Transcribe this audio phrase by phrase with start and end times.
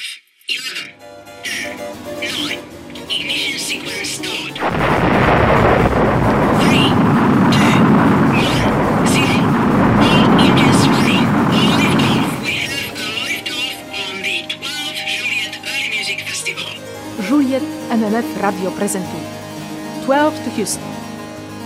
[0.00, 0.16] Liftoff.
[0.48, 0.92] 11,
[1.44, 1.76] 10,
[2.20, 2.58] 9.
[3.10, 4.54] Ignition sequence start.
[4.56, 4.64] 3,
[7.52, 7.80] 2,
[8.32, 9.28] 1, 0.
[10.00, 11.26] All engines running.
[11.52, 12.28] All liftoff.
[12.44, 16.72] We have a liftoff on the 12 Juliet Early Music Festival.
[17.28, 19.22] Juliet MMF Radio prezentuje
[20.04, 20.90] 12 to Houston.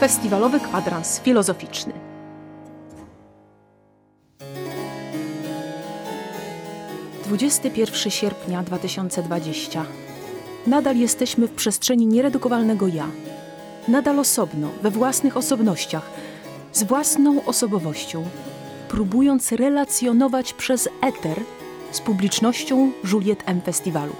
[0.00, 2.13] Festiwalowy kwadrans filozoficzny.
[7.34, 9.84] Dwudziesty pierwszy sierpnia 2020.
[10.66, 13.06] Nadal jesteśmy w przestrzeni nieredukowalnego ja.
[13.88, 16.10] Nadal osobno, we własnych osobnościach,
[16.72, 18.24] z własną osobowością,
[18.88, 21.40] próbując relacjonować przez eter
[21.90, 24.12] z publicznością Juliet M Festiwalu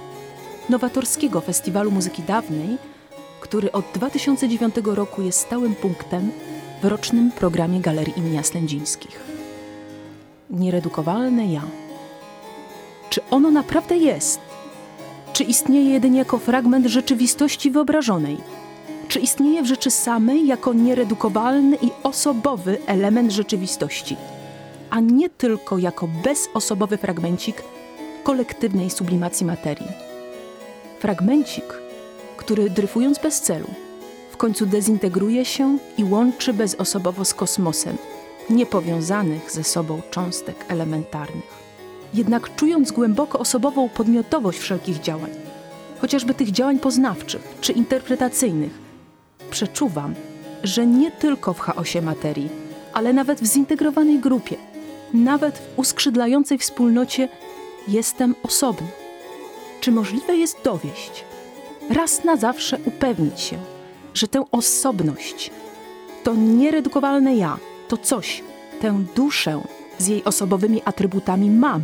[0.69, 2.77] nowatorskiego festiwalu muzyki dawnej,
[3.41, 6.31] który od 2009 roku jest stałym punktem
[6.81, 9.19] w rocznym programie Galerii imienia Slędzińskich.
[10.49, 11.61] Nieredukowalne ja.
[13.15, 14.39] Czy ono naprawdę jest?
[15.33, 18.37] Czy istnieje jedynie jako fragment rzeczywistości wyobrażonej?
[19.07, 24.17] Czy istnieje w rzeczy samej jako nieredukowalny i osobowy element rzeczywistości,
[24.89, 27.63] a nie tylko jako bezosobowy fragmencik
[28.23, 29.91] kolektywnej sublimacji materii?
[30.99, 31.73] Fragmencik,
[32.37, 33.67] który dryfując bez celu,
[34.31, 37.97] w końcu dezintegruje się i łączy bezosobowo z kosmosem,
[38.49, 41.65] niepowiązanych ze sobą cząstek elementarnych.
[42.13, 45.31] Jednak czując głęboko osobową podmiotowość wszelkich działań,
[46.01, 48.71] chociażby tych działań poznawczych czy interpretacyjnych,
[49.51, 50.15] przeczuwam,
[50.63, 52.49] że nie tylko w chaosie materii,
[52.93, 54.55] ale nawet w zintegrowanej grupie,
[55.13, 57.29] nawet w uskrzydlającej wspólnocie
[57.87, 58.87] jestem osobny.
[59.81, 61.23] Czy możliwe jest dowieść,
[61.89, 63.57] raz na zawsze upewnić się,
[64.13, 65.51] że tę osobność,
[66.23, 68.43] to nieredukowalne ja, to coś,
[68.81, 69.61] tę duszę
[69.97, 71.81] z jej osobowymi atrybutami mam.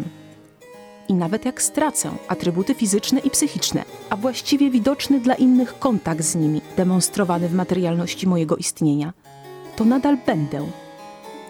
[1.08, 6.36] I nawet jak stracę atrybuty fizyczne i psychiczne, a właściwie widoczny dla innych kontakt z
[6.36, 9.14] nimi, demonstrowany w materialności mojego istnienia,
[9.76, 10.67] to nadal będę.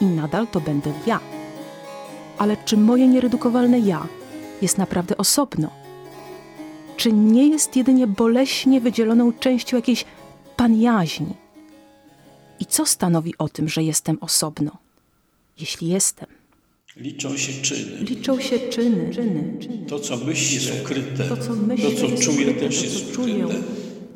[0.01, 1.19] I nadal to będę ja.
[2.38, 4.07] Ale czy moje nieredukowalne ja
[4.61, 5.69] jest naprawdę osobno?
[6.97, 10.05] Czy nie jest jedynie boleśnie wydzieloną częścią jakiejś
[10.55, 11.33] panjaźni?
[12.59, 14.72] I co stanowi o tym, że jestem osobno?
[15.59, 16.41] Jeśli jestem.
[16.96, 17.97] Liczą się czyny.
[18.03, 19.13] Liczą się czyny.
[19.13, 19.85] czyny, czyny.
[19.88, 21.24] To, co myśli, jest ukryte.
[21.29, 23.63] To, co myślę, to, co jest czuję, ukryte, też to, jest czuję, ukryte.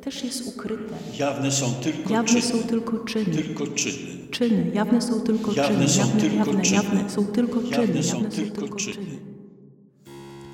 [0.03, 0.95] też jest ukryte.
[1.19, 2.41] Jawne są tylko Jawne czyny.
[2.41, 3.25] są tylko czyny.
[3.25, 3.97] Tylko czyny.
[4.31, 5.89] Czyny, jawne są tylko Jawne czyny.
[5.89, 6.75] są Jawne, tylko jawne, czyny.
[6.75, 7.71] jawne są tylko czyny.
[7.71, 9.05] Jawne są jawne tylko czyny.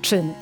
[0.02, 0.34] Czyny.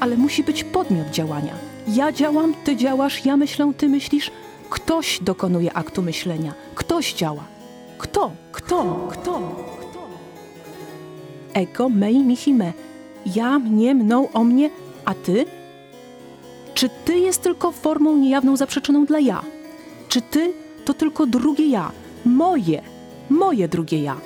[0.00, 1.54] Ale musi być podmiot działania.
[1.94, 4.30] Ja działam, ty działasz, ja myślę, ty myślisz.
[4.70, 6.54] Ktoś dokonuje aktu myślenia.
[6.74, 7.44] Ktoś działa.
[7.98, 8.32] Kto?
[8.52, 9.08] Kto?
[9.10, 9.56] Kto?
[11.58, 12.72] Ego, mei, mihi, me.
[13.34, 14.70] Ja, mnie, mną, o mnie,
[15.04, 15.44] a ty?
[16.74, 19.42] Czy ty jest tylko formą niejawną zaprzeczoną dla ja?
[20.08, 20.52] Czy ty
[20.84, 21.90] to tylko drugie ja?
[22.24, 22.82] Moje,
[23.30, 24.16] moje drugie ja?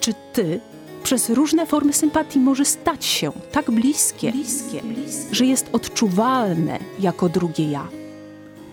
[0.00, 0.60] Czy ty
[1.02, 4.82] przez różne formy sympatii może stać się tak bliskie, bliskie,
[5.32, 7.88] że jest odczuwalne jako drugie ja?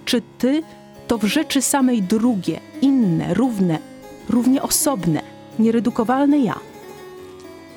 [0.05, 0.63] Czy ty
[1.07, 3.79] to w rzeczy samej drugie, inne, równe,
[4.29, 5.21] równie osobne,
[5.59, 6.68] nieredukowalne ja?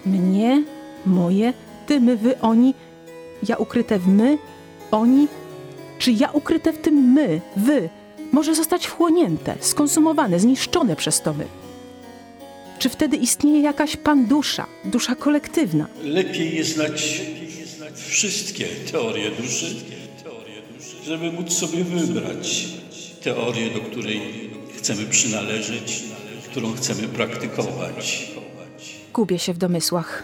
[0.07, 0.63] Mnie,
[1.07, 1.53] moje,
[1.87, 2.75] ty, my, wy, oni,
[3.49, 4.39] ja ukryte w my,
[4.91, 5.29] oni?
[5.99, 7.89] Czy ja ukryte w tym my, wy,
[8.33, 11.47] może zostać wchłonięte, skonsumowane, zniszczone przez to my?
[12.79, 15.87] Czy wtedy istnieje jakaś pandusza, dusza kolektywna?
[16.03, 17.23] Lepiej jest znać
[17.95, 19.77] wszystkie teorie duszy,
[21.07, 22.69] żeby móc sobie wybrać
[23.23, 24.21] teorię, do której
[24.77, 26.03] chcemy przynależeć,
[26.51, 28.33] którą chcemy praktykować.
[29.13, 30.23] Gubię się w domysłach.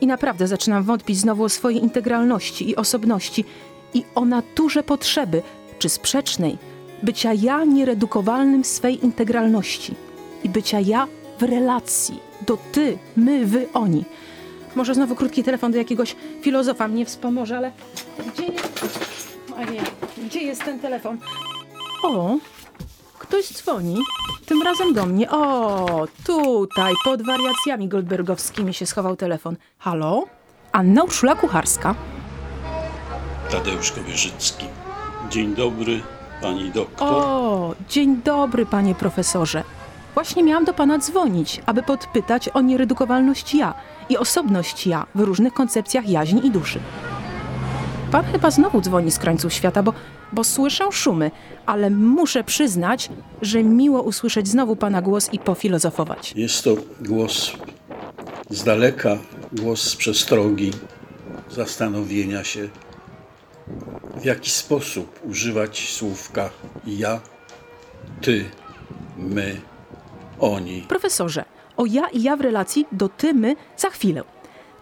[0.00, 3.44] I naprawdę zaczynam wątpić znowu o swojej integralności i osobności
[3.94, 5.42] i o naturze potrzeby,
[5.78, 6.58] czy sprzecznej,
[7.02, 9.94] bycia ja nieredukowalnym swej integralności
[10.44, 11.06] i bycia ja
[11.38, 14.04] w relacji do ty, my, wy, oni.
[14.74, 17.72] Może znowu krótki telefon do jakiegoś filozofa mnie wspomoże, ale
[18.34, 18.84] gdzie jest...
[19.56, 19.80] Ojej,
[20.26, 21.18] gdzie jest ten telefon?
[22.02, 22.36] O,
[23.34, 23.96] ktoś dzwoni.
[24.46, 25.30] Tym razem do mnie.
[25.30, 29.56] O, tutaj, pod wariacjami goldbergowskimi się schował telefon.
[29.78, 30.24] Halo?
[30.72, 31.94] Anna Urszula Kucharska.
[33.50, 34.66] Tadeusz Kowierzycki.
[35.30, 36.00] Dzień dobry,
[36.42, 37.08] pani doktor.
[37.10, 39.62] O, dzień dobry, panie profesorze.
[40.14, 43.74] Właśnie miałam do pana dzwonić, aby podpytać o nieredukowalność ja
[44.08, 46.80] i osobność ja w różnych koncepcjach jaźni i duszy.
[48.14, 49.92] Pan chyba znowu dzwoni z krańców świata, bo,
[50.32, 51.30] bo słyszę szumy,
[51.66, 53.10] ale muszę przyznać,
[53.42, 56.32] że miło usłyszeć znowu pana głos i pofilozofować.
[56.36, 57.52] Jest to głos
[58.50, 59.18] z daleka,
[59.52, 60.70] głos z przestrogi,
[61.50, 62.68] zastanowienia się,
[64.16, 66.50] w jaki sposób używać słówka
[66.86, 67.20] ja,
[68.20, 68.44] ty,
[69.16, 69.60] my,
[70.38, 70.82] oni.
[70.88, 71.44] Profesorze,
[71.76, 74.33] o ja i ja w relacji do ty, my za chwilę.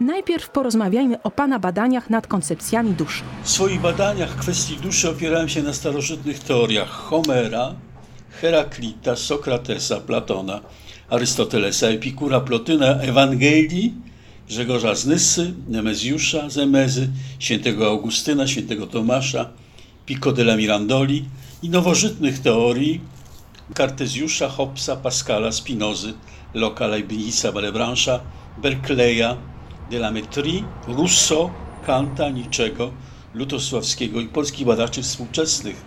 [0.03, 3.23] Najpierw porozmawiajmy o Pana badaniach nad koncepcjami duszy.
[3.43, 7.75] W swoich badaniach kwestii duszy opierałem się na starożytnych teoriach Homera,
[8.41, 10.61] Heraklita, Sokratesa, Platona,
[11.11, 13.95] Arystotelesa, Epikura, Plotyna, Ewangelii,
[14.49, 17.09] Grzegorza z Nyssy, Nemezjusza z Emezy,
[17.39, 19.51] świętego Augustyna, świętego Tomasza,
[20.07, 21.25] Pico della Mirandoli
[21.63, 23.01] i nowożytnych teorii
[23.75, 26.15] Kartezjusza, Hobbesa, Pascala, Spinozy,
[26.55, 28.21] Locke, Leibniza, Malebrancha,
[28.63, 29.37] Berkeleya,
[29.93, 31.51] de la Métrie, Rousseau,
[31.87, 32.93] Kanta, Niczego,
[33.35, 35.85] Lutosławskiego i polskich badaczy współczesnych,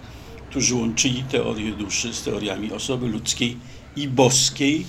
[0.50, 3.58] którzy łączyli teorię duszy z teoriami osoby ludzkiej
[3.96, 4.86] i boskiej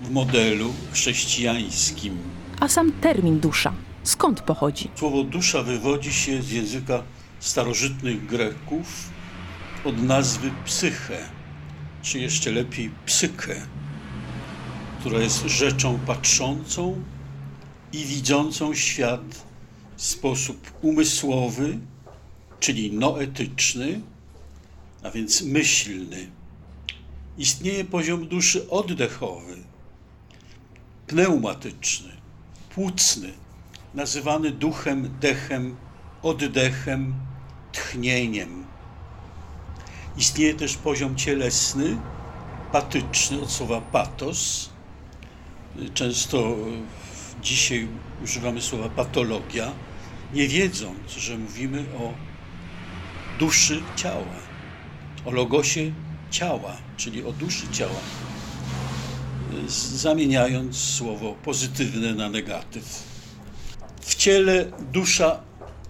[0.00, 2.18] w modelu chrześcijańskim.
[2.60, 3.72] A sam termin dusza,
[4.02, 4.90] skąd pochodzi?
[4.94, 7.02] Słowo dusza wywodzi się z języka
[7.40, 9.10] starożytnych Greków
[9.84, 11.18] od nazwy psyche,
[12.02, 13.66] czy jeszcze lepiej psyche,
[15.00, 17.02] która jest rzeczą patrzącą
[17.92, 19.44] i widzącą świat
[19.96, 21.78] w sposób umysłowy,
[22.60, 24.00] czyli noetyczny,
[25.02, 26.30] a więc myślny.
[27.38, 29.56] Istnieje poziom duszy oddechowy,
[31.06, 32.12] pneumatyczny,
[32.74, 33.32] płucny,
[33.94, 35.76] nazywany duchem, dechem,
[36.22, 37.14] oddechem,
[37.72, 38.64] tchnieniem.
[40.16, 41.96] Istnieje też poziom cielesny,
[42.72, 44.70] patyczny od słowa patos.
[45.94, 46.56] Często
[47.42, 47.88] dzisiaj
[48.24, 49.72] używamy słowa patologia,
[50.34, 52.12] nie wiedząc, że mówimy o
[53.38, 54.36] duszy ciała,
[55.24, 55.92] o logosie
[56.30, 58.00] ciała, czyli o duszy ciała,
[59.96, 63.02] zamieniając słowo pozytywne na negatyw.
[64.00, 65.40] W ciele dusza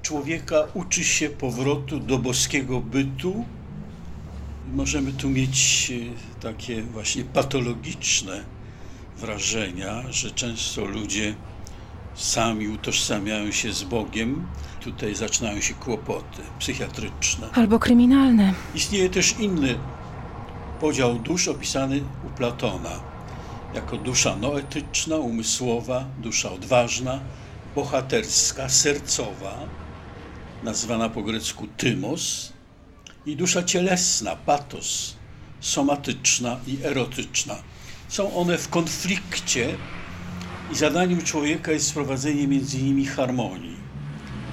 [0.02, 3.44] człowieka uczy się powrotu do boskiego bytu.
[4.74, 5.92] Możemy tu mieć
[6.36, 8.44] e, takie właśnie patologiczne
[9.22, 11.34] wrażenia, że często ludzie
[12.14, 14.46] sami utożsamiają się z Bogiem.
[14.80, 17.48] Tutaj zaczynają się kłopoty psychiatryczne.
[17.54, 18.54] Albo kryminalne.
[18.74, 19.78] Istnieje też inny
[20.80, 23.00] podział dusz opisany u Platona
[23.74, 27.20] jako dusza noetyczna, umysłowa, dusza odważna,
[27.74, 29.58] bohaterska, sercowa,
[30.62, 32.52] nazwana po grecku tymos,
[33.26, 35.16] i dusza cielesna, patos,
[35.60, 37.54] somatyczna i erotyczna.
[38.12, 39.76] Są one w konflikcie
[40.72, 43.76] i zadaniem człowieka jest wprowadzenie między nimi harmonii,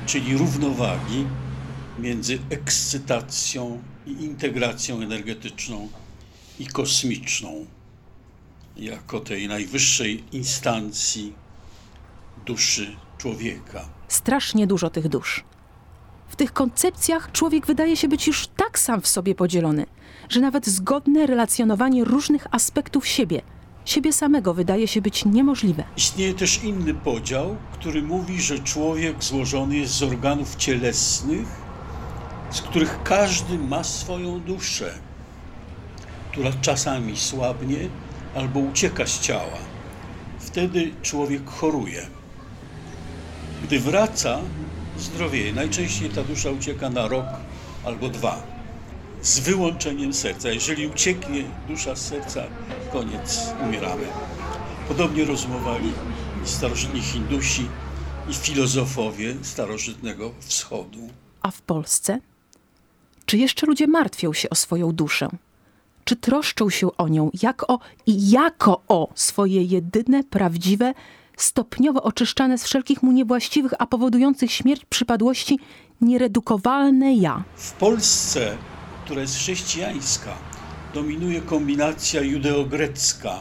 [0.06, 1.26] czyli równowagi
[1.98, 5.90] między ekscytacją i integracją energetyczną
[6.60, 7.66] i kosmiczną,
[8.78, 11.34] jako tej najwyższej instancji
[12.46, 13.90] duszy człowieka.
[14.08, 15.44] Strasznie dużo tych dusz.
[16.30, 19.86] W tych koncepcjach człowiek wydaje się być już tak sam w sobie podzielony,
[20.30, 23.42] że nawet zgodne relacjonowanie różnych aspektów siebie,
[23.86, 25.84] siebie samego wydaje się być niemożliwe.
[25.98, 31.48] Istnieje też inny podział, który mówi, że człowiek złożony jest z organów cielesnych,
[32.52, 34.94] z których każdy ma swoją duszę,
[36.32, 37.78] która czasami słabnie
[38.36, 39.58] albo ucieka z ciała.
[40.40, 42.08] Wtedy człowiek choruje.
[43.64, 44.40] Gdy wraca,
[45.00, 45.54] zdrowieje.
[45.54, 47.26] Najczęściej ta dusza ucieka na rok
[47.86, 48.44] albo dwa.
[49.22, 50.50] Z wyłączeniem serca.
[50.50, 52.44] Jeżeli ucieknie dusza z serca,
[52.92, 54.08] koniec, umieramy.
[54.88, 55.92] Podobnie rozumowali
[56.44, 57.68] starożytni Hindusi
[58.30, 61.10] i filozofowie starożytnego wschodu.
[61.42, 62.20] A w Polsce?
[63.26, 65.30] Czy jeszcze ludzie martwią się o swoją duszę?
[66.06, 70.94] Czy troszczą się o nią jak o i jako o swoje jedyne, prawdziwe,
[71.44, 75.60] stopniowo oczyszczane z wszelkich mu niewłaściwych, a powodujących śmierć przypadłości
[76.02, 77.44] nieredukowalne ja?
[77.56, 78.58] W Polsce,
[79.06, 80.32] która jest chrześcijańska,
[80.94, 83.40] dominuje kombinacja judeo-grecka,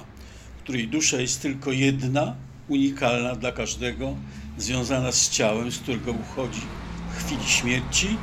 [0.65, 2.35] której dusza jest tylko jedna,
[2.69, 4.15] unikalna dla każdego,
[4.59, 6.63] związana z ciałem, z którego uchodzi
[7.11, 8.17] w chwili śmierci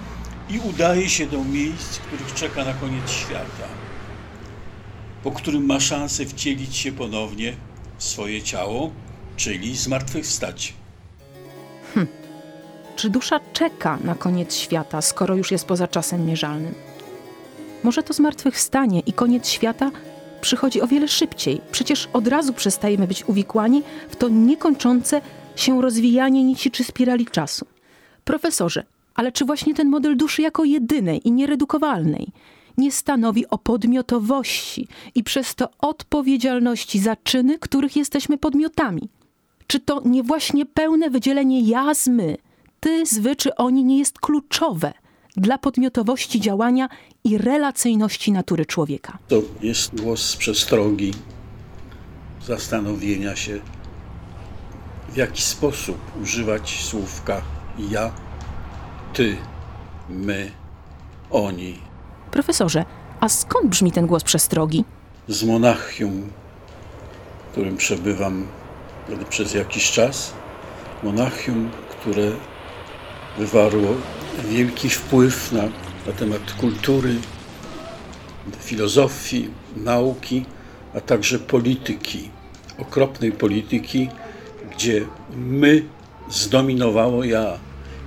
[0.49, 3.67] i udaje się do miejsc, których czeka na koniec świata,
[5.23, 7.53] po którym ma szansę wcielić się ponownie
[7.97, 8.91] w swoje ciało,
[9.37, 10.73] czyli zmartwychwstać.
[12.95, 16.73] Czy dusza czeka na koniec świata, skoro już jest poza czasem mierzalnym?
[17.83, 19.91] Może to zmartwychwstanie i koniec świata
[20.41, 21.61] przychodzi o wiele szybciej.
[21.71, 25.21] Przecież od razu przestajemy być uwikłani w to niekończące
[25.55, 27.65] się rozwijanie nici czy spirali czasu.
[28.23, 28.83] Profesorze,
[29.15, 32.27] ale czy właśnie ten model duszy jako jedynej i nieredukowalnej
[32.77, 39.09] nie stanowi o podmiotowości i przez to odpowiedzialności za czyny, których jesteśmy podmiotami?
[39.67, 42.37] Czy to nie właśnie pełne wydzielenie ja z my,
[42.79, 44.93] ty, zwy czy oni nie jest kluczowe
[45.37, 46.89] dla podmiotowości działania
[47.23, 49.17] i relacyjności natury człowieka.
[49.27, 51.13] To jest głos przestrogi,
[52.45, 53.59] zastanowienia się,
[55.09, 57.41] w jaki sposób używać słówka
[57.77, 58.11] ja,
[59.13, 59.37] ty,
[60.09, 60.51] my,
[61.31, 61.79] oni.
[62.31, 62.85] Profesorze,
[63.19, 64.85] a skąd brzmi ten głos przestrogi?
[65.27, 66.29] Z Monachium,
[67.47, 68.47] w którym przebywam
[69.29, 70.33] przez jakiś czas.
[71.03, 72.31] Monachium, które
[73.37, 73.95] wywarło
[74.49, 75.63] wielki wpływ na,
[76.07, 77.15] na temat kultury,
[78.59, 80.45] filozofii, nauki,
[80.95, 82.29] a także polityki,
[82.77, 84.09] okropnej polityki,
[84.71, 85.85] gdzie my
[86.29, 87.57] zdominowało ja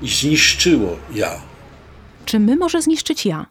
[0.03, 1.41] i zniszczyło ja.
[2.25, 3.47] Czy my może zniszczyć ja?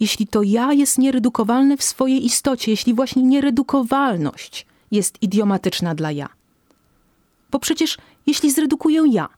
[0.00, 6.28] Jeśli to ja jest nieredukowalne w swojej istocie, jeśli właśnie nieredukowalność jest idiomatyczna dla ja.
[7.52, 9.28] Bo przecież jeśli zredukuję ja,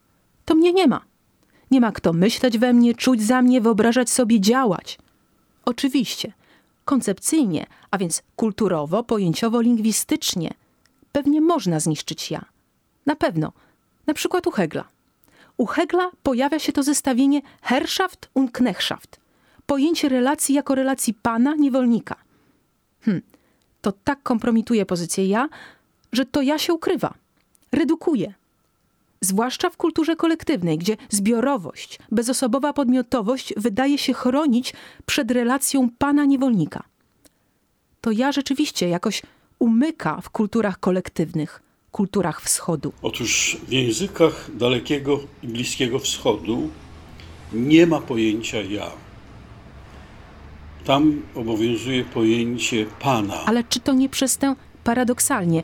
[0.44, 1.00] to mnie nie ma.
[1.70, 4.98] Nie ma kto myśleć we mnie, czuć za mnie, wyobrażać sobie, działać.
[5.64, 6.32] Oczywiście,
[6.84, 10.54] koncepcyjnie, a więc kulturowo, pojęciowo, lingwistycznie,
[11.12, 12.44] pewnie można zniszczyć ja.
[13.06, 13.52] Na pewno.
[14.06, 14.84] Na przykład u Hegla.
[15.56, 19.20] U Hegla pojawia się to zestawienie Herrschaft und Knechtschaft.
[19.66, 22.16] Pojęcie relacji jako relacji pana, niewolnika.
[23.00, 23.22] Hm,
[23.80, 25.48] to tak kompromituje pozycję ja,
[26.12, 27.14] że to ja się ukrywa,
[27.74, 28.34] redukuje.
[29.20, 34.74] Zwłaszcza w kulturze kolektywnej, gdzie zbiorowość, bezosobowa podmiotowość wydaje się chronić
[35.06, 36.82] przed relacją pana-niewolnika.
[38.00, 39.22] To ja rzeczywiście jakoś
[39.58, 41.62] umyka w kulturach kolektywnych,
[41.92, 42.92] kulturach wschodu.
[43.02, 46.70] Otóż w językach Dalekiego i Bliskiego Wschodu
[47.52, 48.90] nie ma pojęcia ja.
[50.84, 53.44] Tam obowiązuje pojęcie pana.
[53.44, 54.54] Ale czy to nie przez tę
[54.84, 55.62] paradoksalnie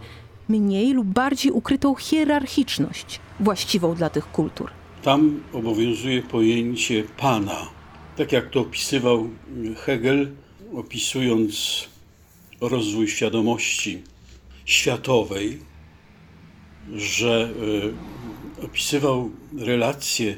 [0.50, 4.70] mniej lub bardziej ukrytą hierarchiczność właściwą dla tych kultur?
[5.02, 7.70] Tam obowiązuje pojęcie pana.
[8.16, 9.28] Tak jak to opisywał
[9.76, 10.30] Hegel,
[10.74, 11.84] opisując
[12.60, 14.02] rozwój świadomości
[14.64, 15.58] światowej,
[16.94, 17.50] że
[18.60, 20.36] y, opisywał relacje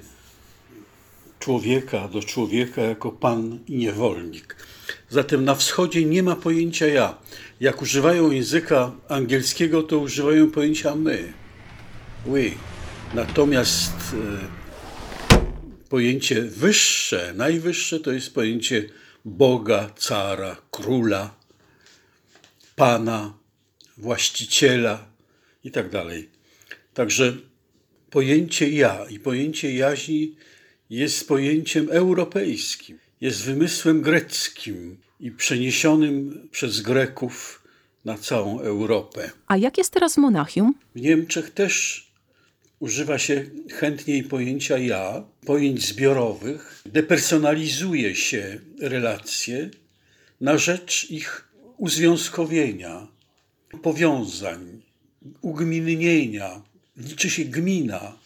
[1.38, 4.56] człowieka do człowieka jako pan i niewolnik.
[5.12, 7.18] Zatem na wschodzie nie ma pojęcia ja.
[7.60, 11.32] Jak używają języka angielskiego, to używają pojęcia my.
[12.26, 12.50] We.
[13.14, 14.16] Natomiast e,
[15.88, 18.88] pojęcie wyższe, najwyższe to jest pojęcie
[19.24, 21.34] Boga, cara, króla,
[22.76, 23.34] pana,
[23.96, 25.06] właściciela
[25.64, 26.28] i tak dalej.
[26.94, 27.36] Także
[28.10, 30.36] pojęcie ja i pojęcie jaźni
[30.90, 37.62] jest pojęciem europejskim, jest wymysłem greckim i przeniesionym przez Greków
[38.04, 39.30] na całą Europę.
[39.46, 40.74] A jak jest teraz w Monachium?
[40.94, 42.06] W Niemczech też
[42.80, 49.70] używa się chętniej pojęcia ja, pojęć zbiorowych, depersonalizuje się relacje
[50.40, 53.06] na rzecz ich uzwiązkowienia,
[53.82, 54.82] powiązań,
[55.40, 56.62] ugminnienia.
[56.96, 58.18] Liczy się gmina,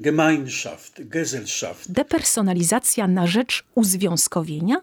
[0.00, 1.92] Gemeinschaft, Gesellschaft.
[1.92, 4.76] Depersonalizacja na rzecz uzwiązkowienia?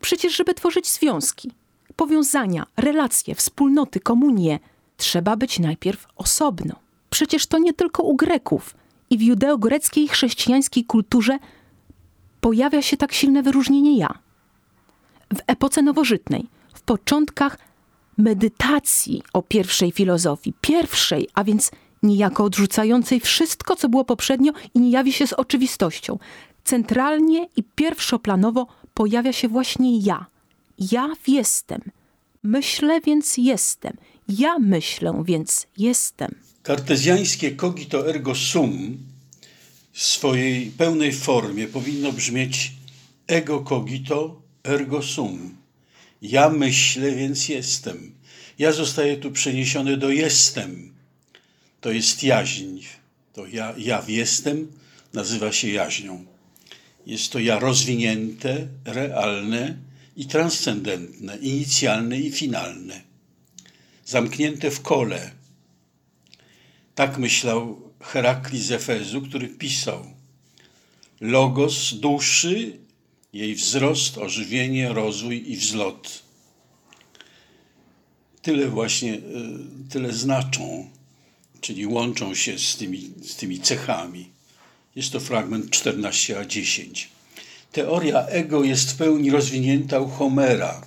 [0.00, 1.50] Przecież, żeby tworzyć związki,
[1.96, 4.58] powiązania, relacje, wspólnoty, komunie,
[4.96, 6.74] trzeba być najpierw osobno.
[7.10, 8.74] Przecież to nie tylko u Greków
[9.10, 11.38] i w judeo-greckiej chrześcijańskiej kulturze
[12.40, 14.18] pojawia się tak silne wyróżnienie ja.
[15.34, 17.58] W epoce nowożytnej, w początkach
[18.18, 21.70] medytacji o pierwszej filozofii, pierwszej, a więc
[22.02, 26.18] niejako odrzucającej wszystko, co było poprzednio i nie jawi się z oczywistością.
[26.64, 30.26] Centralnie i pierwszoplanowo pojawia się właśnie ja.
[30.78, 31.80] Ja jestem.
[32.42, 33.96] Myślę, więc jestem.
[34.28, 36.34] Ja myślę, więc jestem.
[36.62, 38.98] Kartezjańskie cogito ergo sum
[39.92, 42.72] w swojej pełnej formie powinno brzmieć
[43.26, 45.56] ego cogito ergo sum.
[46.22, 48.12] Ja myślę, więc jestem.
[48.58, 50.87] Ja zostaję tu przeniesiony do jestem.
[51.80, 52.80] To jest jaźń.
[53.32, 54.72] To ja, ja jestem
[55.12, 56.24] nazywa się jaźnią.
[57.06, 59.76] Jest to ja rozwinięte, realne
[60.16, 63.02] i transcendentne, inicjalne i finalne.
[64.04, 65.30] Zamknięte w kole.
[66.94, 70.06] Tak myślał Herakli z Efezu, który pisał
[71.20, 72.78] Logos duszy,
[73.32, 76.22] jej wzrost, ożywienie, rozwój i wzlot.
[78.42, 79.20] Tyle właśnie, e,
[79.90, 80.90] tyle znaczą,
[81.60, 84.30] czyli łączą się z tymi, z tymi cechami.
[84.96, 87.06] Jest to fragment 14a10.
[87.72, 90.82] Teoria ego jest w pełni rozwinięta u Homera,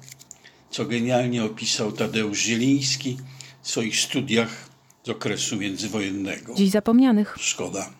[0.71, 3.17] co genialnie opisał Tadeusz Zieliński
[3.61, 4.69] w swoich studiach
[5.03, 6.55] z okresu międzywojennego.
[6.55, 7.37] Dziś zapomnianych.
[7.39, 7.93] Szkoda.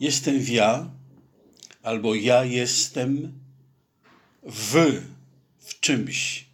[0.00, 0.90] jestem w ja,
[1.82, 3.32] albo ja jestem
[4.42, 5.02] w,
[5.58, 6.44] w czymś.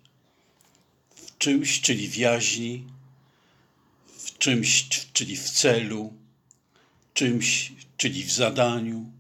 [1.15, 2.85] W czymś, czyli w jaźni,
[4.41, 6.13] czymś, czyli w celu,
[7.15, 9.13] czymś, czyli w zadaniu,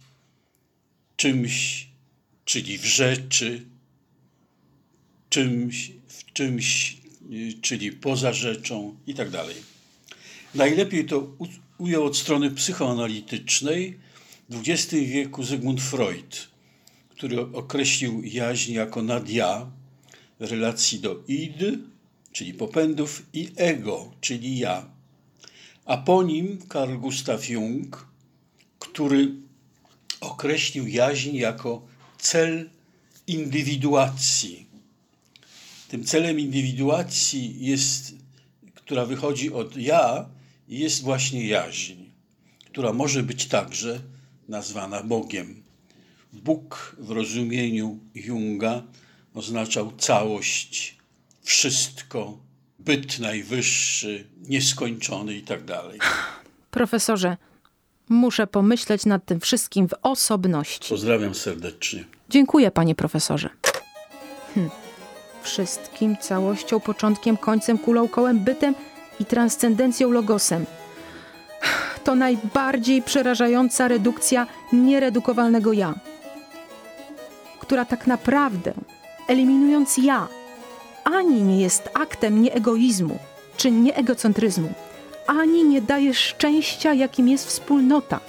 [1.17, 1.87] czymś,
[2.45, 3.67] czyli w rzeczy,
[5.31, 6.97] czymś, w czymś,
[7.33, 9.57] y, czyli poza rzeczą i tak dalej.
[10.55, 11.37] Najlepiej to
[11.79, 13.99] ujął od strony psychoanalitycznej
[14.50, 16.49] XX wieku Zygmunt Freud,
[17.11, 19.71] który określił jaźń jako nadia
[20.41, 21.59] w relacji do id,
[22.33, 25.00] czyli popędów, i ego, czyli ja.
[25.85, 28.07] A po nim Carl Gustav Jung,
[28.79, 29.35] który
[30.21, 31.83] określił jaźń jako
[32.19, 32.71] cel
[33.27, 34.67] indywiduacji.
[35.89, 38.15] Tym celem indywiduacji jest,
[38.75, 40.29] która wychodzi od ja,
[40.69, 41.95] jest właśnie jaźń,
[42.67, 44.01] która może być także
[44.49, 45.63] nazwana Bogiem.
[46.33, 48.83] Bóg w rozumieniu Junga
[49.35, 50.97] oznaczał całość,
[51.43, 52.39] wszystko,
[52.85, 55.99] byt najwyższy, nieskończony i tak dalej.
[56.71, 57.37] Profesorze,
[58.09, 60.89] muszę pomyśleć nad tym wszystkim w osobności.
[60.89, 62.05] Pozdrawiam serdecznie.
[62.29, 63.49] Dziękuję, panie profesorze.
[64.55, 64.71] Hm.
[65.43, 68.75] Wszystkim, całością, początkiem, końcem, kulą, kołem, bytem
[69.21, 70.67] i transcendencją logosem.
[72.05, 75.95] To najbardziej przerażająca redukcja nieredukowalnego ja,
[77.61, 78.73] która tak naprawdę,
[79.29, 80.29] eliminując ja,
[81.14, 83.19] ani nie jest aktem nieegoizmu
[83.57, 84.73] czy nieegocentryzmu,
[85.26, 88.21] ani nie daje szczęścia, jakim jest wspólnota.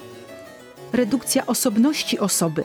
[0.94, 2.64] Redukcja osobności osoby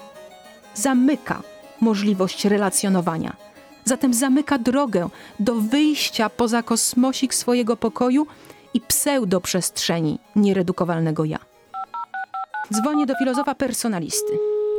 [0.75, 1.43] zamyka
[1.81, 3.37] możliwość relacjonowania.
[3.85, 5.09] Zatem zamyka drogę
[5.41, 8.27] do wyjścia poza kosmosik swojego pokoju
[8.75, 11.39] i pseudoprzestrzeni nieredukowalnego ja.
[12.73, 14.39] Dzwonię do filozofa personalisty.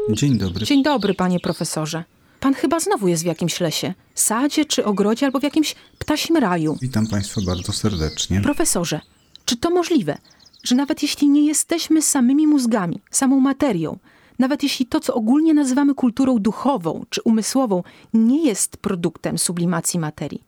[0.09, 0.65] Dzień dobry.
[0.65, 2.03] Dzień dobry, panie profesorze.
[2.39, 6.77] Pan chyba znowu jest w jakimś lesie, sadzie czy ogrodzie, albo w jakimś ptasim raju.
[6.81, 8.41] Witam Państwa bardzo serdecznie.
[8.41, 9.01] Profesorze,
[9.45, 10.17] czy to możliwe,
[10.63, 13.97] że nawet jeśli nie jesteśmy samymi mózgami, samą materią,
[14.39, 20.43] nawet jeśli to, co ogólnie nazywamy kulturą duchową czy umysłową, nie jest produktem sublimacji materii,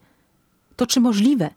[0.76, 1.50] to czy możliwe,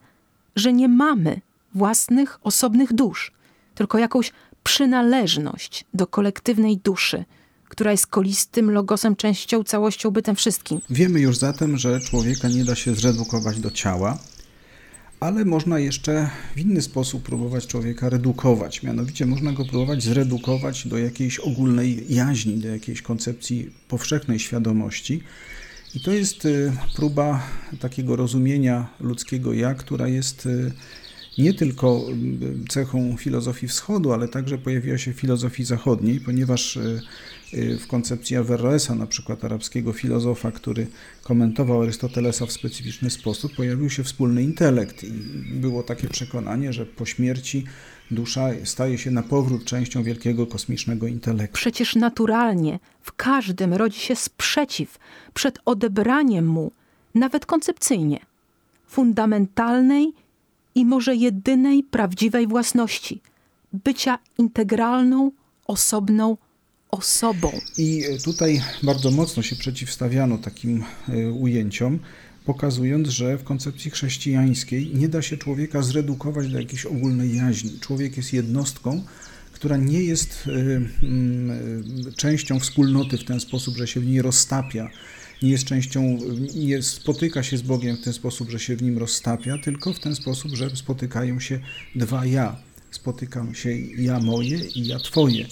[0.57, 1.41] że nie mamy
[1.75, 3.33] własnych, osobnych dusz,
[3.75, 4.33] tylko jakąś
[4.65, 7.25] przynależność do kolektywnej duszy,
[7.73, 10.81] która jest kolistym logosem, częścią, całością, bytem wszystkim?
[10.91, 14.19] Wiemy już zatem, że człowieka nie da się zredukować do ciała,
[15.21, 18.83] ale można jeszcze w inny sposób próbować człowieka redukować.
[18.83, 25.23] Mianowicie można go próbować zredukować do jakiejś ogólnej jaźni, do jakiejś koncepcji powszechnej świadomości.
[25.95, 27.43] I to jest y, próba
[27.81, 30.73] takiego rozumienia ludzkiego ja, która jest y,
[31.39, 32.01] nie tylko
[32.65, 37.01] y, cechą filozofii wschodu, ale także pojawiła się w filozofii zachodniej, ponieważ y,
[37.55, 40.87] y, w koncepcji Averroesa, na przykład arabskiego filozofa, który
[41.23, 45.13] komentował Arystotelesa w specyficzny sposób, pojawił się wspólny intelekt i
[45.55, 47.65] było takie przekonanie, że po śmierci
[48.11, 51.55] dusza staje się na powrót częścią wielkiego kosmicznego intelektu.
[51.55, 54.99] Przecież naturalnie w każdym rodzi się sprzeciw
[55.35, 56.73] przed odebraniem mu,
[57.15, 58.21] nawet koncepcyjnie,
[58.87, 60.13] fundamentalnej
[60.75, 63.21] i może jedynej prawdziwej własności
[63.73, 65.31] bycia integralną,
[65.67, 66.37] osobną
[66.91, 67.53] osobą.
[67.79, 71.99] I tutaj bardzo mocno się przeciwstawiano takim e, ujęciom,
[72.45, 77.81] pokazując, że w koncepcji chrześcijańskiej nie da się człowieka zredukować do jakiejś ogólnej jaźni.
[77.81, 79.03] Człowiek jest jednostką,
[79.53, 84.91] która nie jest y, częścią wspólnoty w ten sposób, że się w niej roztapia,
[85.43, 86.19] nie jest częścią,
[86.55, 90.01] nie spotyka się z Bogiem w ten sposób, że się w nim roztapia, tylko w
[90.01, 91.61] ten sposób, że spotykają się
[91.95, 92.57] dwa ja.
[92.91, 95.47] Spotykam się ja moje i ja twoje.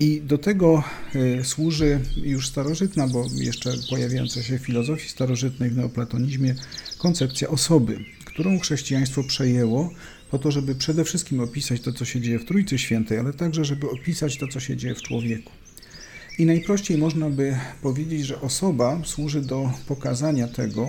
[0.00, 5.76] I do tego y, służy już starożytna, bo jeszcze pojawiająca się w filozofii starożytnej, w
[5.76, 6.54] neoplatonizmie,
[6.98, 9.90] koncepcja osoby, którą chrześcijaństwo przejęło
[10.30, 13.64] po to, żeby przede wszystkim opisać to, co się dzieje w Trójcy Świętej, ale także,
[13.64, 15.52] żeby opisać to, co się dzieje w człowieku.
[16.38, 20.88] I najprościej można by powiedzieć, że osoba służy do pokazania tego,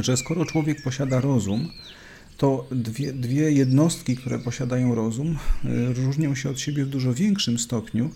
[0.00, 1.68] że skoro człowiek posiada rozum,
[2.36, 7.58] to dwie, dwie jednostki, które posiadają rozum, y, różnią się od siebie w dużo większym
[7.58, 8.10] stopniu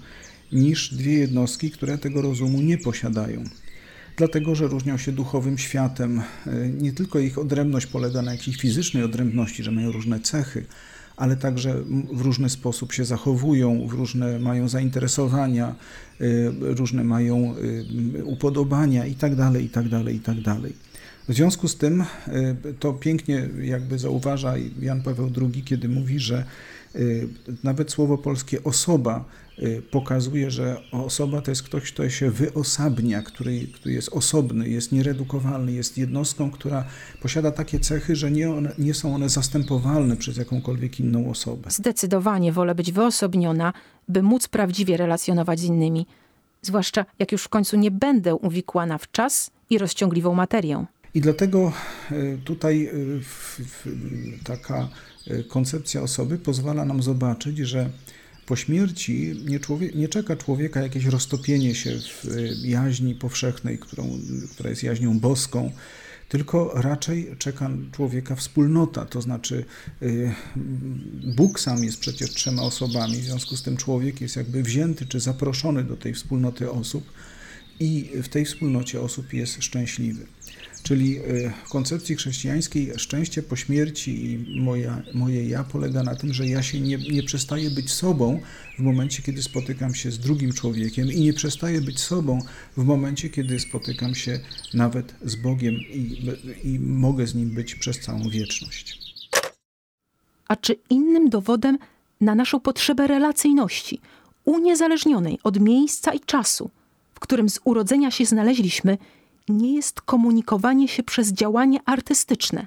[0.53, 3.45] niż dwie jednostki, które tego rozumu nie posiadają.
[4.17, 6.23] Dlatego, że różnią się duchowym światem.
[6.47, 10.65] Y, Nie tylko ich odrębność polega na jakiejś fizycznej odrębności, że mają różne cechy,
[11.21, 11.75] ale także
[12.13, 15.75] w różny sposób się zachowują, w różne mają zainteresowania,
[16.21, 17.55] y, różne mają
[18.19, 20.57] y, upodobania itd., itd., itd.
[21.29, 22.05] W związku z tym y,
[22.79, 26.45] to pięknie jakby zauważa Jan Paweł II, kiedy mówi, że
[27.63, 29.25] Nawet słowo polskie osoba
[29.59, 34.93] y, pokazuje, że osoba to jest ktoś, kto się wyosabnia, który, który jest osobny, jest
[34.93, 36.85] nieredukowalny, jest jednostką, która
[37.23, 41.71] posiada takie cechy, że nie, one, nie są one zastępowalne przez jakąkolwiek inną osobę.
[41.71, 43.73] Zdecydowanie wolę być wyosobniona,
[44.09, 46.07] by móc prawdziwie relacjonować z innymi.
[46.63, 50.87] Zwłaszcza jak już w końcu nie będę uwikłana w czas i rozciągliwą materię.
[51.15, 51.73] I dlatego
[52.13, 52.91] y, tutaj
[53.87, 54.87] y, taka y,
[55.49, 57.91] koncepcja osoby pozwala nam zobaczyć, że
[58.51, 64.19] po śmierci nie, człowie, nie czeka człowieka jakieś roztopienie się w y, jaźni powszechnej, którą,
[64.53, 65.73] która jest jaźnią boską,
[66.29, 69.65] tylko raczej czeka człowieka wspólnota, to znaczy
[70.03, 70.35] y,
[71.37, 75.21] Bóg sam jest przecież trzema osobami, w związku z tym człowiek jest jakby wzięty czy
[75.21, 77.11] zaproszony do tej wspólnoty osób
[77.81, 80.27] i w tej wspólnocie osób jest szczęśliwy.
[80.83, 86.33] Czyli y, w koncepcji chrześcijańskiej szczęście po śmierci i moja, moje ja polega na tym,
[86.33, 88.41] że ja się nie, nie przestaję być sobą
[88.79, 92.39] w momencie, kiedy spotykam się z drugim człowiekiem i nie przestaję być sobą
[92.77, 94.41] w momencie, kiedy spotykam się
[94.75, 96.33] nawet z Bogiem i,
[96.65, 98.99] i mogę z Nim być przez całą wieczność.
[100.49, 101.79] A czy innym dowodem
[102.21, 104.01] na naszą potrzebę relacyjności,
[104.45, 106.71] uniezależnionej od miejsca i czasu,
[107.21, 108.99] w którym z urodzenia się znaleźliśmy,
[109.49, 112.67] nie jest komunikowanie się przez działanie artystyczne?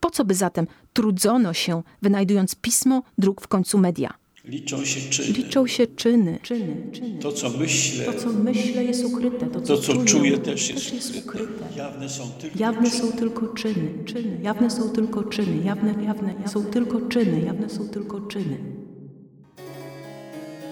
[0.00, 4.14] Po co by zatem trudzono się, wynajdując pismo, druk w końcu media?
[4.44, 5.28] Liczą się czyny.
[5.38, 6.38] Liczą się czyny.
[6.42, 7.18] czyny, czyny.
[7.18, 9.46] To, co myślę, To, co myślę, jest ukryte.
[9.46, 11.44] To, co, to, co czuję, czuję, też jest jest ukryte.
[11.44, 11.76] ukryte.
[11.76, 16.64] Jawne są tylko Jawne są tylko czyny, czyny, jawne są tylko czyny, jawne, jawne są
[16.64, 18.58] tylko czyny, jawne są tylko czyny.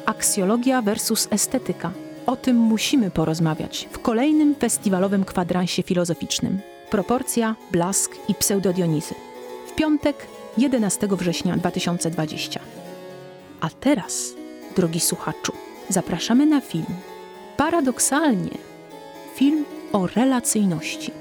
[0.07, 1.93] Aksjologia versus estetyka.
[2.27, 6.59] O tym musimy porozmawiać w kolejnym festiwalowym kwadransie filozoficznym.
[6.91, 9.15] Proporcja, blask i pseudodionizy.
[9.67, 10.27] W piątek,
[10.59, 12.61] 11 września 2020.
[13.61, 14.35] A teraz,
[14.77, 15.53] drogi słuchaczu,
[15.89, 16.87] zapraszamy na film.
[17.57, 18.59] Paradoksalnie,
[19.35, 21.13] film o relacyjności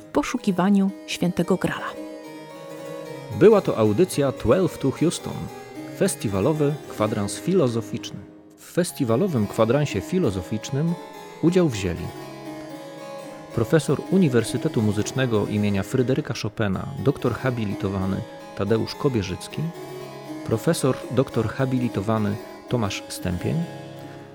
[0.00, 1.86] w poszukiwaniu świętego grala.
[3.38, 5.34] Była to audycja 12 to Houston,
[5.98, 8.29] festiwalowy kwadrans filozoficzny.
[8.70, 10.94] W festiwalowym kwadransie filozoficznym
[11.42, 12.06] udział wzięli
[13.54, 18.20] profesor Uniwersytetu Muzycznego imienia Fryderyka Chopina, doktor habilitowany
[18.56, 19.62] Tadeusz Kobierzycki,
[20.46, 22.36] profesor doktor habilitowany
[22.68, 23.54] Tomasz Stępień,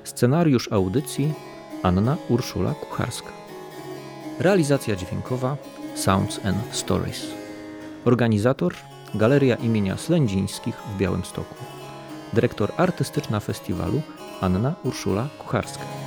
[0.03, 1.33] scenariusz audycji
[1.83, 3.31] Anna Urszula Kucharska.
[4.39, 5.57] Realizacja dźwiękowa
[5.95, 7.25] Sounds and Stories.
[8.05, 8.75] Organizator
[9.13, 11.55] Galeria imienia Slędzińskich w Białymstoku.
[12.33, 14.01] Dyrektor artystyczna festiwalu
[14.41, 16.04] Anna Urszula Kucharska.